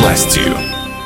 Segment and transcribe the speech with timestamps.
[0.00, 0.54] властью.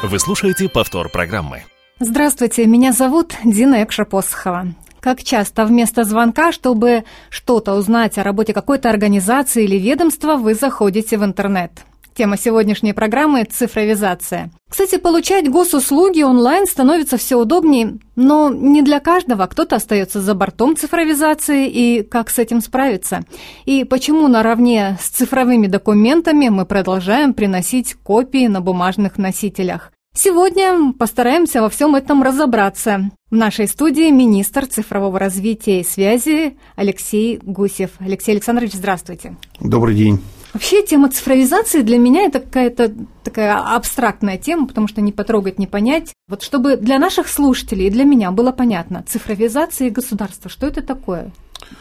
[0.03, 1.63] Вы слушаете повтор программы.
[2.01, 4.75] Здравствуйте, меня зовут Дина Экша-Посохова.
[5.01, 11.17] Как часто вместо звонка, чтобы что-то узнать о работе какой-то организации или ведомства, вы заходите
[11.19, 11.85] в интернет?
[12.15, 14.51] Тема сегодняшней программы– цифровизация.
[14.69, 19.47] Кстати, получать госуслуги онлайн становится все удобнее, но не для каждого.
[19.47, 23.25] Кто-то остается за бортом цифровизации и как с этим справиться.
[23.65, 29.91] И почему наравне с цифровыми документами мы продолжаем приносить копии на бумажных носителях.
[30.15, 33.11] Сегодня постараемся во всем этом разобраться.
[33.31, 37.93] В нашей студии министр цифрового развития и связи Алексей Гусев.
[37.99, 39.37] Алексей Александрович, здравствуйте.
[39.59, 40.21] Добрый день.
[40.53, 42.93] Вообще тема цифровизации для меня это какая-то
[43.25, 46.13] такая абстрактная тема, потому что не потрогать, не понять.
[46.29, 50.83] Вот чтобы для наших слушателей и для меня было понятно, цифровизация и государство, что это
[50.83, 51.33] такое?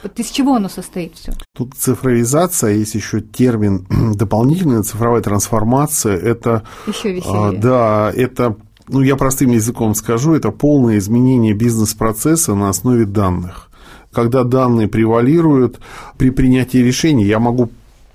[0.03, 1.33] Вот из чего оно состоит все?
[1.55, 6.17] Тут цифровизация, есть еще термин дополнительная цифровая трансформация.
[6.17, 7.59] Это, еще а, веселее.
[7.59, 8.55] Да, это
[8.87, 13.69] ну, я простым языком скажу, это полное изменение бизнес-процесса на основе данных.
[14.11, 15.79] Когда данные превалируют
[16.17, 17.69] при принятии решений, я могу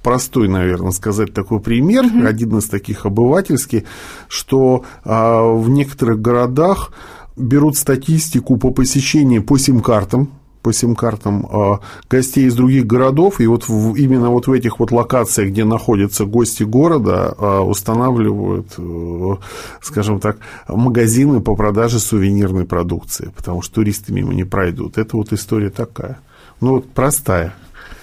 [0.06, 2.28] простой, наверное, сказать такой пример, mm-hmm.
[2.28, 3.86] один из таких обывательский,
[4.28, 6.92] что а, в некоторых городах
[7.36, 10.30] берут статистику по посещению по сим-картам,
[10.62, 14.92] по сим-картам а, гостей из других городов, и вот в, именно вот в этих вот
[14.92, 19.36] локациях, где находятся гости города, а, устанавливают, э,
[19.82, 24.98] скажем так, магазины по продаже сувенирной продукции, потому что туристы мимо не пройдут.
[24.98, 26.20] Это вот история такая.
[26.60, 27.56] Ну вот простая.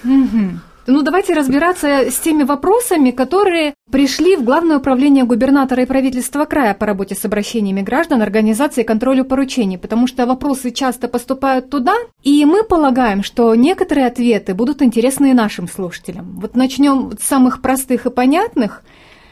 [0.04, 0.58] Mm-hmm.
[0.86, 6.74] Ну, давайте разбираться с теми вопросами, которые пришли в Главное управление губернатора и правительства края
[6.74, 11.94] по работе с обращениями граждан, организации и контролю поручений, потому что вопросы часто поступают туда,
[12.22, 16.38] и мы полагаем, что некоторые ответы будут интересны и нашим слушателям.
[16.38, 18.82] Вот начнем с самых простых и понятных.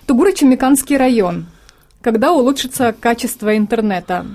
[0.06, 1.46] Тугуро-Чумиканский район.
[2.00, 4.26] Когда улучшится качество интернета?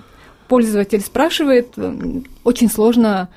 [0.47, 1.73] Пользователь спрашивает,
[2.43, 3.29] очень сложно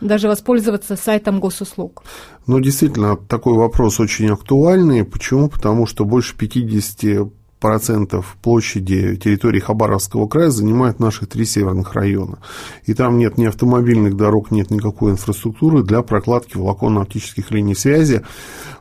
[0.00, 2.02] даже воспользоваться сайтом госуслуг?
[2.46, 5.04] Ну, действительно, такой вопрос очень актуальный.
[5.04, 5.48] Почему?
[5.48, 12.38] Потому что больше 50 процентов площади территории Хабаровского края занимают наши три северных района.
[12.84, 18.22] И там нет ни автомобильных дорог, нет никакой инфраструктуры для прокладки волоконно-оптических линий связи.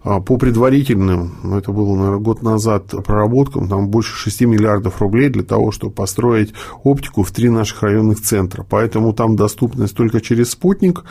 [0.01, 5.29] А, по предварительным, ну, это было, наверное, год назад, проработкам, там больше 6 миллиардов рублей
[5.29, 6.53] для того, чтобы построить
[6.83, 8.65] оптику в три наших районных центра.
[8.67, 11.03] Поэтому там доступность только через спутник,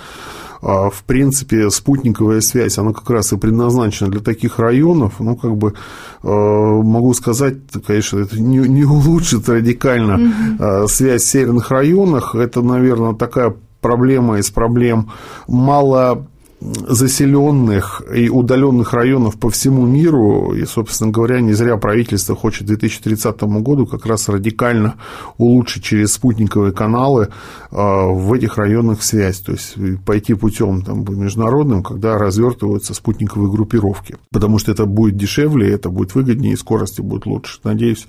[0.60, 5.14] в принципе, спутниковая связь, она как раз и предназначена для таких районов.
[5.20, 5.74] Ну, как бы
[6.22, 10.88] а, могу сказать, конечно, это не, не улучшит радикально угу.
[10.88, 12.34] связь в северных районах.
[12.34, 15.10] Это, наверное, такая проблема из проблем
[15.46, 16.26] мало
[16.60, 20.54] заселенных и удаленных районов по всему миру.
[20.54, 24.96] И, собственно говоря, не зря правительство хочет к 2030 году как раз радикально
[25.36, 27.28] улучшить через спутниковые каналы
[27.70, 29.38] а, в этих районах связь.
[29.38, 34.16] То есть пойти путем там, международным, когда развертываются спутниковые группировки.
[34.32, 37.60] Потому что это будет дешевле, это будет выгоднее, и скорости будет лучше.
[37.62, 38.06] Надеюсь,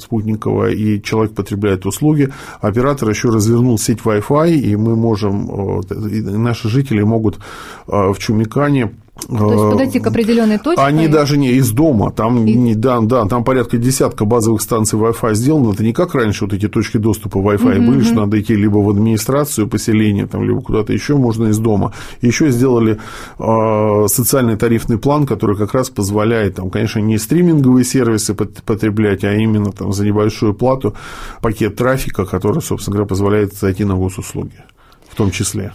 [0.00, 2.32] спутниковая, и человек потребляет услуги.
[2.62, 8.18] Оператор еще развернул развернул сеть Wi-Fi, и мы можем, и наши жители могут э, в
[8.18, 8.94] Чумикане
[9.28, 10.82] то есть подойти к определенной точке?
[10.82, 12.54] Они даже не из дома, там, и...
[12.54, 16.54] не, да, да, там порядка десятка базовых станций Wi-Fi сделано, это не как раньше вот
[16.54, 20.62] эти точки доступа Wi-Fi угу, были, что надо идти либо в администрацию поселения, там, либо
[20.62, 21.92] куда-то еще, можно из дома.
[22.22, 22.98] Еще сделали
[23.38, 29.34] э, социальный тарифный план, который как раз позволяет, там, конечно, не стриминговые сервисы потреблять, а
[29.34, 30.94] именно там, за небольшую плату
[31.42, 34.64] пакет трафика, который, собственно говоря, позволяет зайти на госуслуги
[35.10, 35.72] в том числе.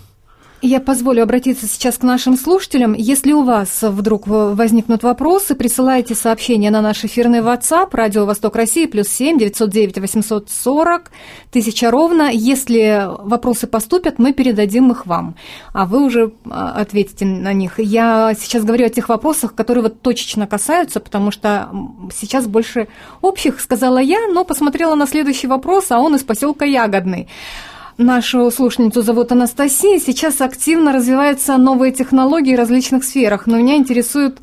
[0.66, 2.94] Я позволю обратиться сейчас к нашим слушателям.
[2.94, 8.86] Если у вас вдруг возникнут вопросы, присылайте сообщение на наш эфирный WhatsApp «Радио Восток России»
[8.86, 11.12] плюс 7 909 840
[11.52, 12.30] тысяча ровно.
[12.32, 15.36] Если вопросы поступят, мы передадим их вам,
[15.74, 17.78] а вы уже а, ответите на них.
[17.78, 21.72] Я сейчас говорю о тех вопросах, которые вот точечно касаются, потому что
[22.16, 22.88] сейчас больше
[23.20, 27.28] общих, сказала я, но посмотрела на следующий вопрос, а он из поселка Ягодный.
[27.98, 30.00] Нашу слушницу зовут Анастасия.
[30.00, 34.40] Сейчас активно развиваются новые технологии в различных сферах, но меня интересует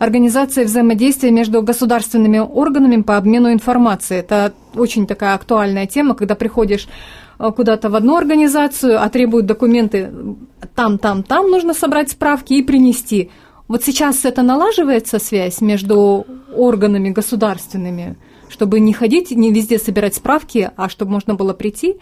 [0.00, 4.18] организация взаимодействия между государственными органами по обмену информацией.
[4.20, 6.88] Это очень такая актуальная тема, когда приходишь
[7.38, 10.12] э, куда-то в одну организацию, а требуют документы
[10.74, 13.30] там, там, там, нужно собрать справки и принести.
[13.68, 18.16] Вот сейчас это налаживается связь между органами государственными,
[18.48, 21.96] чтобы не ходить, не везде собирать справки, а чтобы можно было прийти,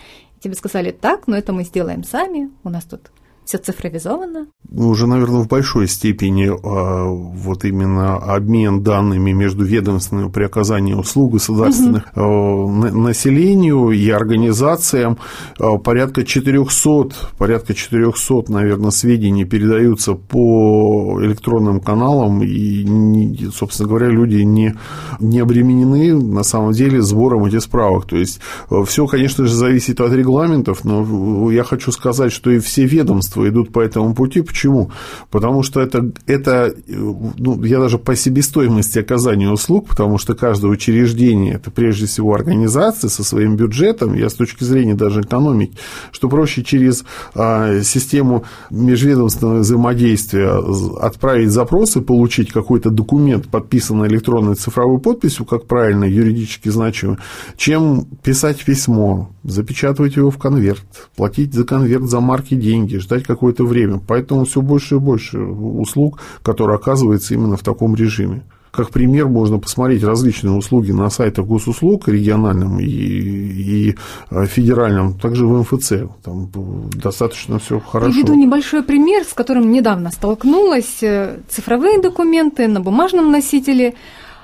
[0.46, 3.10] тебе сказали так, но это мы сделаем сами, у нас тут
[3.46, 4.48] все цифровизовано?
[4.72, 11.34] Уже, наверное, в большой степени а, вот именно обмен данными между ведомственными при оказании услуг
[11.34, 12.68] государственных угу.
[12.68, 15.18] населению и организациям.
[15.60, 24.42] А, порядка 400, порядка 400, наверное, сведений передаются по электронным каналам, и, собственно говоря, люди
[24.42, 24.74] не,
[25.20, 28.06] не обременены на самом деле сбором этих справок.
[28.06, 28.40] То есть
[28.86, 33.48] все, конечно же, зависит от регламентов, но я хочу сказать, что и все ведомства государства
[33.48, 34.42] идут по этому пути.
[34.42, 34.90] Почему?
[35.30, 41.54] Потому что это, это ну, я даже по себестоимости оказания услуг, потому что каждое учреждение–
[41.56, 45.76] это прежде всего организация со своим бюджетом, я с точки зрения даже экономики,
[46.12, 47.04] что проще через
[47.34, 50.62] а, систему межведомственного взаимодействия
[51.00, 57.16] отправить запрос и получить какой-то документ, подписанный электронной цифровой подписью, как правильно, юридически значимый,
[57.56, 60.84] чем писать письмо, запечатывать его в конверт,
[61.16, 64.00] платить за конверт, за марки деньги, ждать какое-то время.
[64.06, 68.42] Поэтому все больше и больше услуг, которые оказываются именно в таком режиме.
[68.76, 73.96] Как пример, можно посмотреть различные услуги на сайтах госуслуг региональном и, и
[74.30, 75.92] э, федеральном, также в МФЦ.
[76.22, 76.50] Там
[76.90, 78.12] достаточно все хорошо.
[78.12, 81.02] Приведу небольшой пример, с которым недавно столкнулась.
[81.02, 83.94] Э, цифровые документы на бумажном носителе.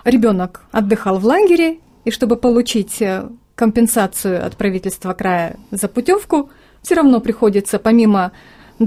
[0.04, 6.48] Ребенок отдыхал в лагере, и чтобы получить э, компенсацию от правительства края за путевку,
[6.80, 8.32] все равно приходится помимо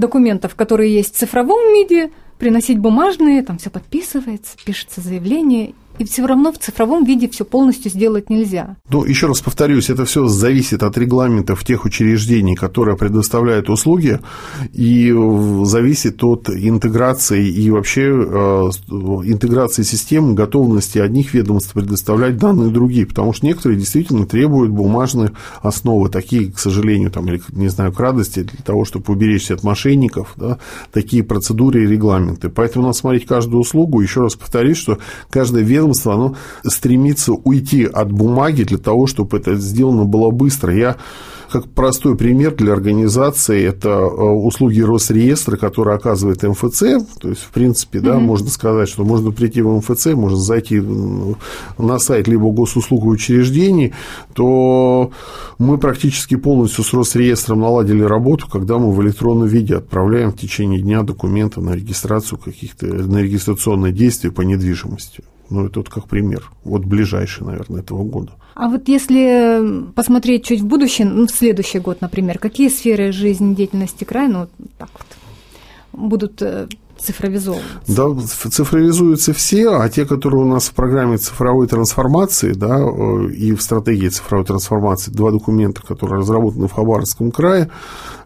[0.00, 6.26] документов, которые есть в цифровом виде, приносить бумажные, там все подписывается, пишется заявление, и все
[6.26, 8.76] равно в цифровом виде все полностью сделать нельзя.
[8.90, 14.20] Ну, еще раз повторюсь, это все зависит от регламентов тех учреждений, которые предоставляют услуги,
[14.72, 15.14] и
[15.64, 18.62] зависит от интеграции и вообще э,
[19.24, 25.32] интеграции системы, готовности одних ведомств предоставлять данные другие, потому что некоторые действительно требуют бумажные
[25.62, 29.62] основы, такие, к сожалению, там, или, не знаю, к радости, для того, чтобы уберечься от
[29.62, 30.58] мошенников, да,
[30.92, 32.48] такие процедуры и регламенты.
[32.48, 34.00] Поэтому надо смотреть каждую услугу.
[34.00, 34.98] Еще раз повторюсь, что
[35.30, 40.74] каждое ведомство ведомство, оно стремится уйти от бумаги для того, чтобы это сделано было быстро.
[40.74, 40.96] Я
[41.50, 46.80] как простой пример для организации это э, услуги Росреестра, которые оказывает МФЦ.
[47.20, 48.20] То есть, в принципе, да, mm-hmm.
[48.20, 50.82] можно сказать, что можно прийти в МФЦ, можно зайти
[51.78, 53.94] на сайт либо госуслуг учреждений,
[54.34, 55.12] то
[55.58, 60.80] мы практически полностью с Росреестром наладили работу, когда мы в электронном виде отправляем в течение
[60.80, 65.22] дня документы на регистрацию каких-то, на регистрационные действия по недвижимости.
[65.50, 66.50] Ну, это вот как пример.
[66.64, 68.32] Вот ближайший, наверное, этого года.
[68.54, 73.54] А вот если посмотреть чуть в будущее, ну, в следующий год, например, какие сферы жизни,
[73.54, 74.48] деятельности края, ну,
[74.78, 76.42] так вот, будут
[76.98, 77.68] цифровизовываться?
[77.86, 83.54] Да, цифровизуются все, а те, которые у нас в программе цифровой трансформации, да, э, и
[83.54, 87.70] в стратегии цифровой трансформации, два документа, которые разработаны в Хабаровском крае,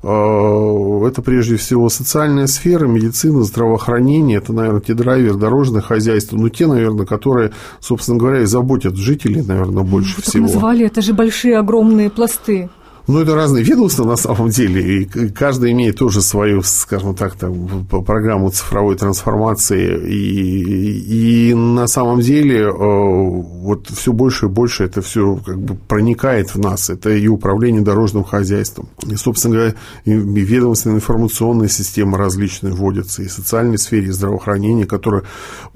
[0.02, 6.49] э, это прежде всего социальная сфера, медицина, здравоохранение, это, наверное, те драйверы, дорожное хозяйство, ну,
[6.49, 10.47] те, наверное, которые, собственно говоря, и заботят жителей, наверное, больше Вы всего.
[10.47, 12.71] Назвали, это же большие, огромные пласты.
[13.11, 17.85] Ну, это разные ведомства на самом деле, и каждый имеет тоже свою, скажем так, там,
[18.07, 25.02] программу цифровой трансформации, и, и на самом деле э, вот все больше и больше это
[25.02, 29.75] все как бы проникает в нас, это и управление дорожным хозяйством, и, собственно говоря,
[30.05, 35.25] и ведомственные информационные системы различные вводятся, и в социальной сфере, и здравоохранения, которые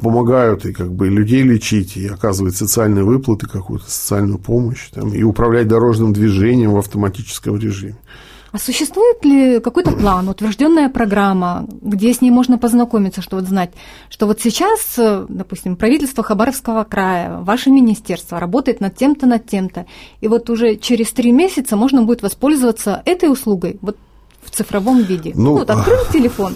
[0.00, 5.25] помогают и как бы людей лечить, и оказывать социальные выплаты, какую-то социальную помощь, там, и
[5.25, 7.97] управлять дорожным движением в автоматическом автоматическом режиме.
[8.52, 13.73] А существует ли какой-то план, утвержденная программа, где с ней можно познакомиться, что вот знать,
[14.09, 14.95] что вот сейчас,
[15.28, 19.87] допустим, правительство Хабаровского края, ваше министерство работает над тем-то, над тем-то,
[20.21, 23.97] и вот уже через три месяца можно будет воспользоваться этой услугой вот
[24.45, 25.33] в цифровом виде.
[25.35, 26.54] Ну, ну вот открыл телефон,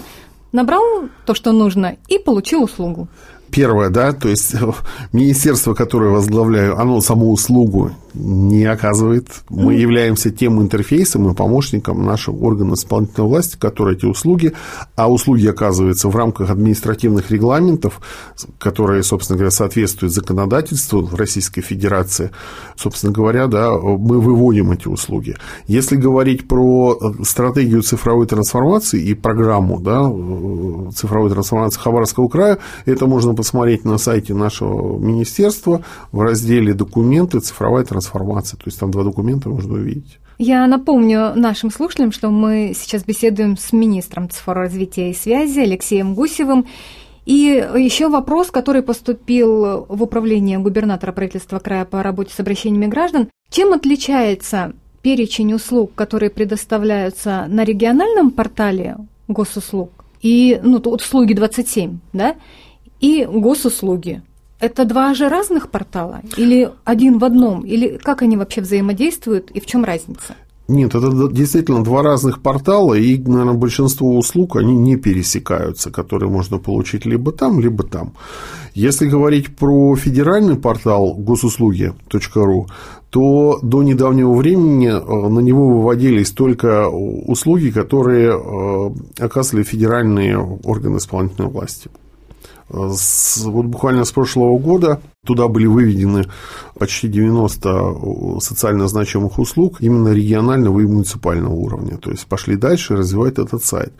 [0.53, 0.83] набрал
[1.25, 3.09] то, что нужно, и получил услугу.
[3.51, 4.55] Первое, да, то есть
[5.11, 9.27] министерство, которое возглавляю, оно саму услугу не оказывает.
[9.49, 14.53] Мы являемся тем интерфейсом и помощником нашего органа исполнительной власти, который эти услуги,
[14.95, 18.01] а услуги оказываются в рамках административных регламентов,
[18.57, 22.31] которые, собственно говоря, соответствуют законодательству Российской Федерации.
[22.75, 25.35] Собственно говоря, да, мы выводим эти услуги.
[25.67, 30.03] Если говорить про стратегию цифровой трансформации и программу да,
[30.91, 37.39] цифровой трансформации Хабаровского края, это можно посмотреть на сайте нашего министерства в разделе «Документы.
[37.39, 37.98] Цифровая трансформация».
[38.57, 40.19] То есть там два документа можно увидеть.
[40.37, 46.65] Я напомню нашим слушателям, что мы сейчас беседуем с министром цифроразвития и связи Алексеем Гусевым.
[47.25, 47.33] И
[47.77, 53.29] еще вопрос, который поступил в управление губернатора правительства края по работе с обращениями граждан.
[53.49, 59.91] Чем отличается перечень услуг, которые предоставляются на региональном портале госуслуг,
[60.21, 62.35] и, ну, тут услуги 27, да,
[62.99, 64.21] и госуслуги?
[64.59, 66.21] Это два же разных портала?
[66.35, 67.61] Или один в одном?
[67.65, 70.35] Или как они вообще взаимодействуют и в чем разница?
[70.69, 76.59] Нет, это действительно два разных портала, и, наверное, большинство услуг, они не пересекаются, которые можно
[76.59, 78.13] получить либо там, либо там.
[78.75, 82.67] Если говорить про федеральный портал госуслуги.ру,
[83.09, 90.97] то до недавнего времени э, на него выводились только услуги, которые э, оказывали федеральные органы
[90.97, 91.89] исполнительной власти.
[92.71, 96.25] С, вот буквально с прошлого года туда были выведены
[96.77, 101.97] почти 90 социально значимых услуг именно регионального и муниципального уровня.
[101.97, 103.93] То есть пошли дальше развивать этот сайт.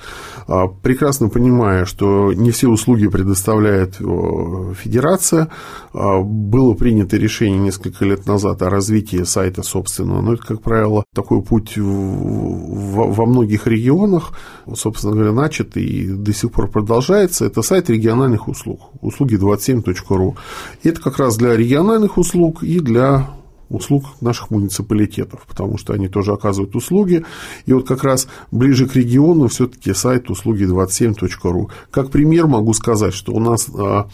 [0.48, 5.50] А, прекрасно понимая, что не все услуги предоставляет федерация,
[5.94, 11.04] а, было принято решение несколько лет назад о развитии сайта собственного, но это, как правило,
[11.14, 14.32] такой путь во многих регионах,
[14.74, 17.46] собственно говоря, начат и до сих пор продолжается.
[17.46, 20.36] Это сайт региональных услуг, услуги 27.ru.
[20.84, 23.38] И это как раз для региональных услуг и для
[23.70, 27.24] услуг наших муниципалитетов, потому что они тоже оказывают услуги.
[27.66, 31.70] И вот как раз ближе к региону все-таки сайт услуги27.ру.
[31.92, 34.08] Как пример могу сказать, что у нас а, а,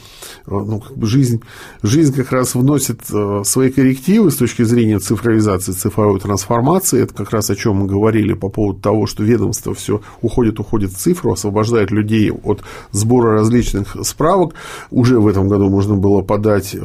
[0.45, 1.41] ну, как бы жизнь,
[1.81, 7.01] жизнь как раз вносит а, свои коррективы с точки зрения цифровизации, цифровой трансформации.
[7.01, 10.91] Это как раз о чем мы говорили по поводу того, что ведомство все уходит, уходит
[10.91, 14.53] в цифру, освобождает людей от сбора различных справок.
[14.91, 16.75] Уже в этом году можно было подать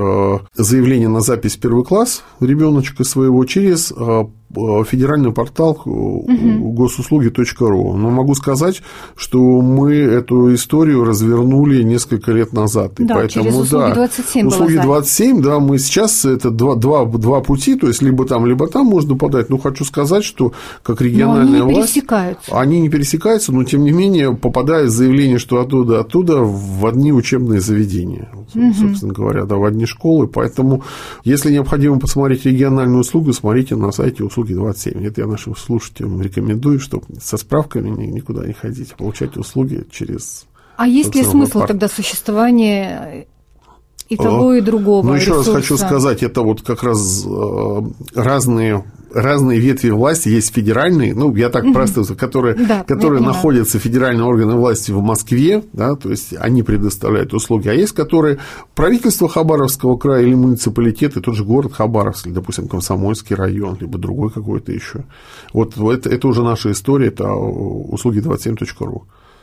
[0.55, 2.23] заявление на запись в первый класс
[2.61, 6.73] ребеночка своего через а, федеральный портал угу.
[6.73, 7.97] госуслуги.ру.
[7.97, 8.83] Но могу сказать,
[9.17, 12.99] что мы эту историю развернули несколько лет назад.
[12.99, 17.05] И да, поэтому, через услуги да, 27 услуги 27, да, мы сейчас это два, два,
[17.05, 19.51] два пути, то есть либо там, либо там можно подать.
[19.51, 20.53] Но хочу сказать, что
[20.83, 21.95] как региональная но они не власть...
[21.95, 22.59] пересекаются.
[22.59, 27.61] Они не пересекаются, но тем не менее попадает заявление, что оттуда, оттуда в одни учебные
[27.61, 28.29] заведения.
[28.55, 28.75] Угу.
[28.75, 30.27] Собственно говоря, да, в одни школы.
[30.27, 30.83] Поэтому,
[31.25, 35.07] если необходимо посмотреть региональную услугу, смотрите на сайте услуг услуги 27.
[35.07, 40.47] Это я нашим слушателям рекомендую, чтобы со справками никуда не ходить, а получать услуги через...
[40.77, 41.69] А есть ли смысл пар...
[41.69, 43.27] тогда существования
[44.09, 45.07] и того, и другого.
[45.07, 45.53] Ну, еще ресурса.
[45.53, 47.83] раз хочу сказать, это вот как раз э,
[48.15, 51.73] разные разные ветви власти, есть федеральные, ну, я так угу.
[51.73, 57.35] просто, которые, да, которые находятся, федеральные органы власти в Москве, да, то есть они предоставляют
[57.35, 58.39] услуги, а есть, которые
[58.75, 64.31] правительство Хабаровского края или муниципалитеты, тот же город Хабаровск, или, допустим, Комсомольский район, либо другой
[64.31, 65.05] какой-то еще.
[65.53, 69.03] Вот это, это уже наша история, это услуги 27.ru.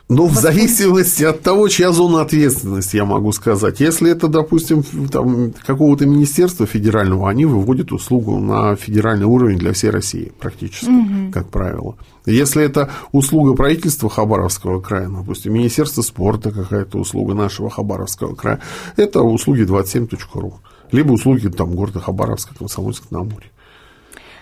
[0.09, 3.81] Ну, в зависимости от того, чья зона ответственности, я могу сказать.
[3.81, 9.89] Если это, допустим, там, какого-то министерства федерального, они выводят услугу на федеральный уровень для всей
[9.89, 11.31] России практически, угу.
[11.33, 11.97] как правило.
[12.25, 18.61] Если это услуга правительства Хабаровского края, допустим, Министерство спорта какая-то услуга нашего Хабаровского края,
[18.95, 20.53] это услуги 27.ру.
[20.93, 23.51] Либо услуги там, города Хабаровска, Комсомольска на Амуре.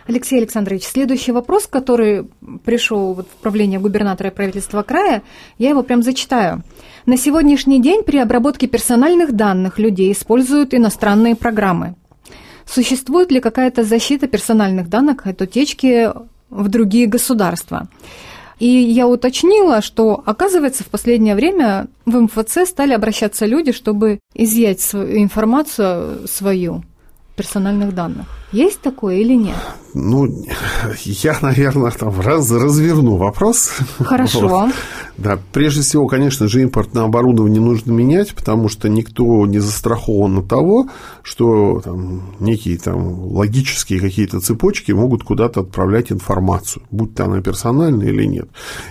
[0.07, 2.27] Алексей Александрович, следующий вопрос, который
[2.63, 5.23] пришел в правление губернатора и правительства края,
[5.57, 6.61] я его прям зачитаю.
[7.07, 11.95] На сегодняшний день при обработке персональных данных людей используют иностранные программы.
[12.65, 16.11] Существует ли какая-то защита персональных данных от утечки
[16.49, 17.87] в другие государства?
[18.59, 24.81] И я уточнила, что, оказывается, в последнее время в МФЦ стали обращаться люди, чтобы изъять
[24.81, 26.83] свою информацию свою
[27.35, 28.27] персональных данных.
[28.55, 29.57] Есть такое или нет?
[29.93, 30.29] Ну,
[31.03, 33.71] я, наверное, там раз, разверну вопрос.
[33.99, 34.47] Хорошо.
[34.55, 34.73] Вот.
[35.17, 40.47] Да, прежде всего, конечно же, импортное оборудование нужно менять, потому что никто не застрахован от
[40.49, 40.89] того,
[41.23, 48.07] что там, некие там, логические какие-то цепочки могут куда-то отправлять информацию, будь то она персональная
[48.07, 48.49] или нет.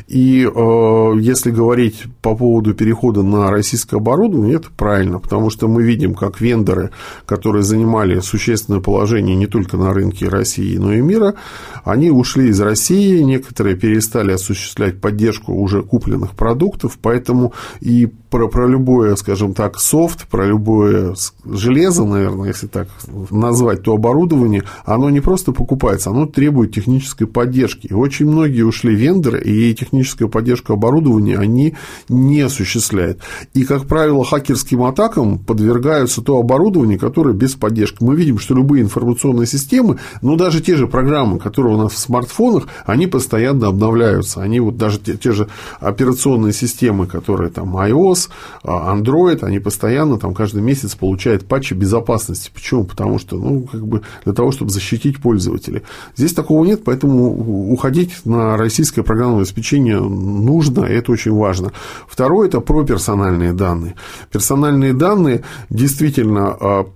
[0.09, 5.83] И э, если говорить по поводу перехода на российское оборудование, это правильно, потому что мы
[5.83, 6.91] видим, как вендоры,
[7.27, 11.37] которые занимали существенное положение не только на рынке России, но и мира,
[11.85, 18.67] они ушли из России, некоторые перестали осуществлять поддержку уже купленных продуктов, поэтому и про, про
[18.67, 21.15] любое, скажем так, софт, про любое
[21.45, 22.89] железо, наверное, если так
[23.31, 27.87] назвать, то оборудование, оно не просто покупается, оно требует технической поддержки.
[27.87, 31.77] И очень многие ушли вендоры, и техническую поддержку оборудования они
[32.09, 33.21] не осуществляют.
[33.53, 37.99] И, как правило, хакерским атакам подвергаются то оборудование, которое без поддержки.
[38.01, 41.99] Мы видим, что любые информационные системы, ну, даже те же программы, которые у нас в
[41.99, 44.43] смартфонах, они постоянно обновляются.
[44.43, 45.47] Они вот даже те, те же
[45.79, 48.24] операционные системы, которые там iOS,
[48.63, 52.51] а, Android, они постоянно там каждый месяц получают патчи безопасности.
[52.53, 52.85] Почему?
[52.85, 55.83] Потому что, ну, как бы для того, чтобы защитить пользователей.
[56.17, 61.73] Здесь такого нет, поэтому уходить на российское программное обеспечение нужно, и это очень важно.
[62.09, 63.95] Второе– это про персональные данные.
[64.31, 66.87] Персональные данные действительно а,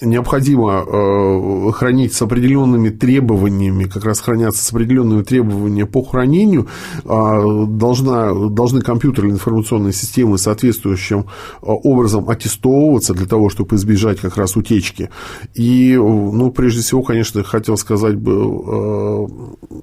[0.00, 6.68] необходимо э, хранить с определенными требованиями, как раз хранятся с определенными требованиями по хранению,
[7.04, 11.24] а, должна, должны компьютеры информационные системы соответствующим э,
[11.62, 15.10] образом аттестовываться для того, чтобы избежать как раз утечки.
[15.54, 19.26] И, ну, прежде всего, конечно, хотел сказать бы э,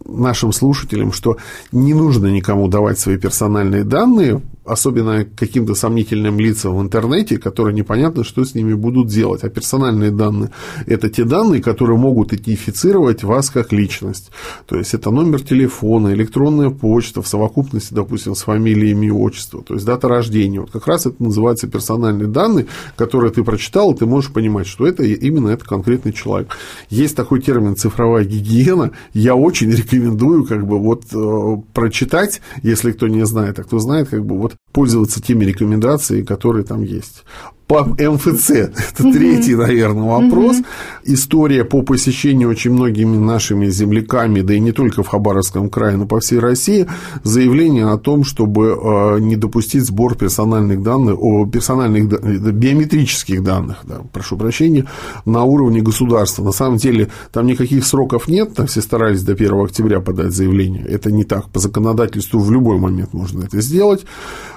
[0.06, 1.38] нашим слушателям, что
[1.72, 8.24] не нужно никому давать свои персональные данные, особенно каким-то сомнительным лицам в интернете, которые непонятно,
[8.24, 9.44] что с ними будут делать.
[9.44, 10.52] А персональные данные–
[10.88, 14.32] это те данные, которые могут идентифицировать вас как личность.
[14.66, 19.74] То есть, это номер телефона, электронная почта в совокупности, допустим, с фамилией, и отчество, то
[19.74, 20.62] есть, дата рождения.
[20.62, 24.88] Вот как раз это называется персональные данные, которые ты прочитал, и ты можешь понимать, что
[24.88, 26.58] это именно это конкретный человек.
[26.90, 28.92] Есть такой термин «цифровая гигиена».
[29.14, 34.10] Я очень рекомендую как бы вот э, прочитать, если кто не знает, а кто знает,
[34.10, 37.24] как бы вот пользоваться теми рекомендациями, которые там есть
[37.68, 38.50] по МФЦ.
[38.52, 40.58] Это третий, наверное, вопрос.
[41.04, 46.06] История по посещению очень многими нашими земляками, да и не только в Хабаровском крае, но
[46.06, 46.88] по всей России,
[47.24, 52.08] заявление о том, чтобы э, не допустить сбор персональных данных, о, персональных
[52.54, 54.86] биометрических данных, да, прошу прощения,
[55.26, 56.44] на уровне государства.
[56.44, 60.86] На самом деле там никаких сроков нет, там все старались до 1 октября подать заявление.
[60.86, 61.50] Это не так.
[61.50, 64.06] По законодательству в любой момент можно это сделать.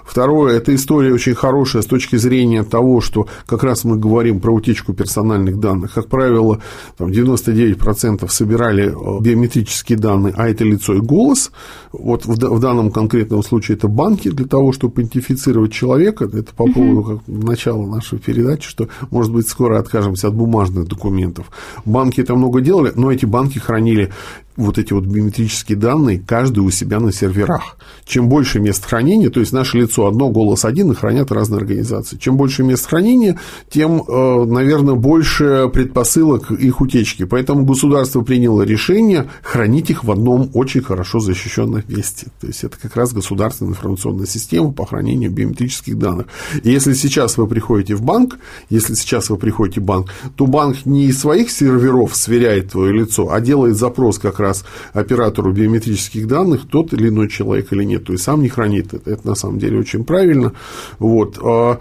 [0.09, 4.55] Второе, эта история очень хорошая с точки зрения того, что как раз мы говорим про
[4.55, 5.93] утечку персональных данных.
[5.93, 6.63] Как правило,
[6.97, 11.53] там 99% собирали э, биометрические данные, а это лицо и голос.
[11.93, 16.25] Вот в, в данном конкретном случае это банки для того, чтобы идентифицировать человека.
[16.25, 21.51] Это по поводу как, начала нашей передачи, что, может быть, скоро откажемся от бумажных документов.
[21.85, 24.11] Банки это много делали, но эти банки хранили
[24.59, 27.77] вот эти вот биометрические данные каждый у себя на серверах.
[28.05, 32.17] Чем больше мест хранения, то есть наше лицо одно, голос один, и хранят разные организации.
[32.17, 33.39] Чем больше мест хранения,
[33.71, 37.25] тем, э, наверное, больше предпосылок их утечки.
[37.25, 42.27] Поэтому государство приняло решение хранить их в одном очень хорошо защищенном месте.
[42.41, 46.27] То есть это как раз государственная информационная система по хранению биометрических данных.
[46.63, 48.39] И если сейчас вы приходите в банк,
[48.71, 53.31] если сейчас вы приходите в банк, то банк не из своих серверов сверяет твое лицо,
[53.31, 58.05] а делает запрос как раз оператору биометрических данных, тот или иной человек или нет.
[58.05, 59.11] То есть сам не хранит это.
[59.11, 60.53] Это на самом деле очень правильно.
[60.99, 61.39] Вот.
[61.43, 61.79] А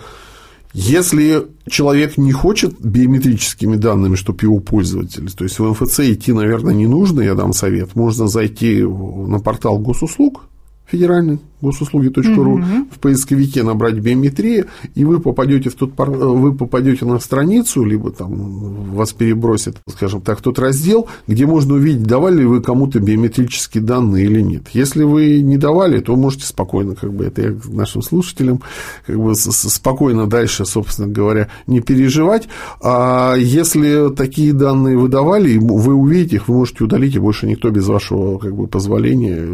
[0.74, 6.74] если человек не хочет биометрическими данными, чтобы его пользователь, то есть в МФЦ идти, наверное,
[6.74, 7.96] не нужно, я дам совет.
[7.96, 10.44] Можно зайти на портал госуслуг
[10.86, 12.64] федеральный, госуслуги.ру, угу.
[12.92, 18.94] в поисковике набрать биометрия, и вы попадете в тот вы попадете на страницу, либо там
[18.94, 24.26] вас перебросит, скажем так, тот раздел, где можно увидеть, давали ли вы кому-то биометрические данные
[24.26, 24.64] или нет.
[24.74, 28.62] Если вы не давали, то можете спокойно, как бы это я нашим слушателям,
[29.06, 32.48] как бы спокойно дальше, собственно говоря, не переживать.
[32.82, 37.70] А если такие данные вы давали, вы увидите их, вы можете удалить, и больше никто
[37.72, 39.48] без вашего как бы, позволения,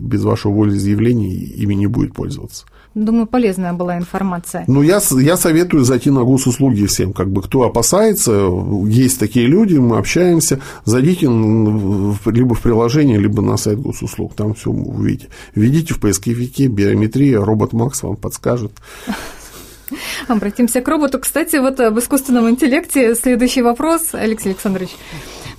[0.00, 2.66] без вашего волеизъявления ими не будет пользоваться.
[2.94, 4.64] Думаю, полезная была информация.
[4.68, 7.12] Ну, я, я советую зайти на госуслуги всем.
[7.12, 8.48] Как бы кто опасается,
[8.86, 10.60] есть такие люди, мы общаемся.
[10.84, 14.34] Зайдите либо в приложение, либо на сайт госуслуг.
[14.34, 15.28] Там все увидите.
[15.56, 18.72] Введите в поисковике биометрия, робот Макс вам подскажет.
[20.28, 21.18] Обратимся к роботу.
[21.18, 24.90] Кстати, вот об искусственном интеллекте следующий вопрос, Алексей Александрович.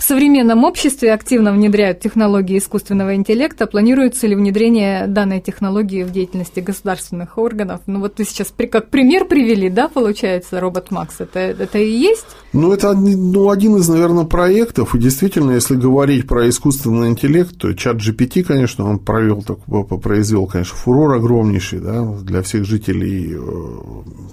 [0.08, 3.66] Современном обществе активно внедряют технологии искусственного интеллекта.
[3.66, 7.82] Планируется ли внедрение данной технологии в деятельности государственных органов?
[7.88, 11.20] Ну вот вы сейчас как пример привели, да, получается, робот Макс.
[11.22, 12.28] Это, это и есть?
[12.56, 14.96] Ну, это ну, один из, наверное, проектов.
[14.96, 19.60] И действительно, если говорить про искусственный интеллект, то чат GPT, конечно, он провел, так,
[20.02, 23.42] произвел, конечно, фурор огромнейший да, для всех жителей э,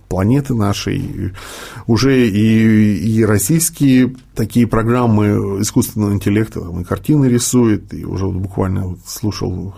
[0.09, 1.33] планеты нашей.
[1.89, 8.37] Уже и, и российские такие программы искусственного интеллекта, там, и картины рисует, и уже вот
[8.37, 9.75] буквально вот слушал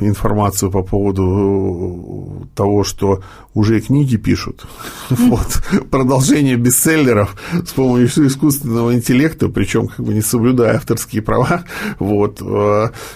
[0.00, 3.22] информацию по поводу того, что
[3.54, 4.66] уже книги пишут.
[5.26, 5.62] Вот.
[5.90, 11.64] Продолжение бестселлеров с помощью искусственного интеллекта, причем как бы не соблюдая авторские права.
[11.98, 12.40] Вот.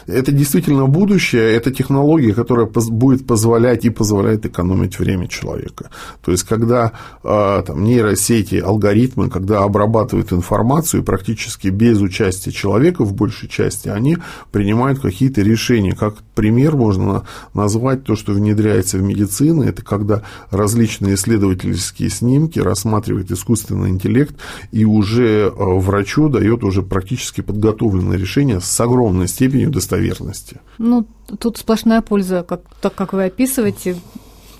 [0.06, 5.90] Это действительно будущее, это технология, которая будет позволять и позволяет экономить время человека.
[6.24, 13.48] То есть, когда там, нейросети, алгоритмы, когда обрабатывают информацию практически без участия человека в большей
[13.48, 14.18] части, они
[14.52, 15.94] принимают какие-то решения.
[15.94, 23.30] Как пример можно назвать то, что внедряется в медицину, это когда различные исследовательские снимки рассматривает
[23.30, 24.34] искусственный интеллект
[24.72, 30.62] и уже э, врачу дает уже практически подготовленное решение с огромной степенью достоверности.
[30.78, 31.06] Ну,
[31.38, 33.96] тут сплошная польза, как, так как вы описываете,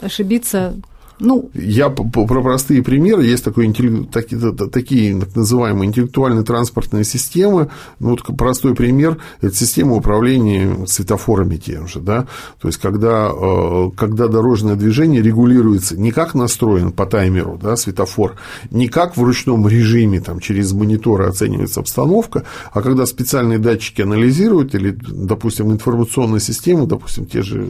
[0.02, 0.74] ошибиться
[1.20, 3.24] ну, я про простые примеры.
[3.24, 3.72] Есть такой,
[4.10, 7.70] такие, такие так называемые интеллектуальные транспортные системы.
[7.98, 12.00] Ну, вот простой пример– это система управления светофорами тем же.
[12.00, 12.26] Да?
[12.60, 18.36] То есть, когда, э, когда дорожное движение регулируется не как настроен по таймеру да, светофор,
[18.70, 24.74] не как в ручном режиме там, через мониторы оценивается обстановка, а когда специальные датчики анализируют
[24.74, 27.68] или, допустим, информационные системы, допустим, те же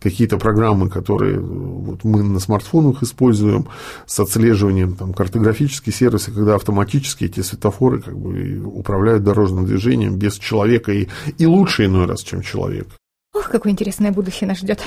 [0.00, 3.66] какие-то программы, которые вот мы на смартфонах используем
[4.06, 10.38] с отслеживанием, там, картографические сервисы, когда автоматически эти светофоры как бы управляют дорожным движением без
[10.38, 12.88] человека и, и лучше иной раз, чем человек.
[13.36, 14.80] Ох, какое интересное будущее нас ждет.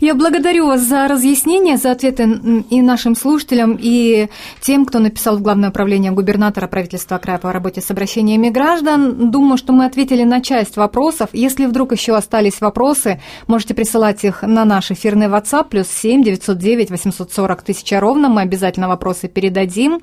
[0.00, 2.24] Я благодарю вас за разъяснение, за ответы
[2.70, 4.28] и нашим слушателям, и
[4.60, 9.30] тем, кто написал в Главное управление губернатора правительства края по работе с обращениями граждан.
[9.30, 11.28] Думаю, что мы ответили на часть вопросов.
[11.32, 16.90] Если вдруг еще остались вопросы, можете присылать их на наш эфирный WhatsApp плюс 7 909
[16.90, 18.28] 840 тысяча ровно.
[18.28, 20.00] Мы обязательно вопросы передадим.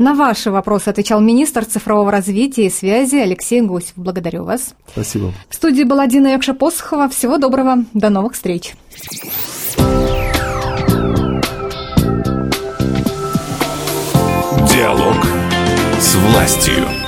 [0.00, 3.92] На ваши вопросы отвечал министр цифрового развития и связи Алексей Гусев.
[3.96, 4.74] Благодарю вас.
[4.90, 5.30] Спасибо.
[5.50, 7.10] В студии была Дина Якша-Посохова.
[7.10, 7.84] Всего доброго.
[7.92, 8.72] До новых встреч.
[14.72, 15.26] Диалог
[16.00, 16.99] с властью.